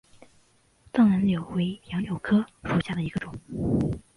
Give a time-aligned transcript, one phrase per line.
[0.91, 3.35] 藏南柳为杨柳科柳属下的一个种。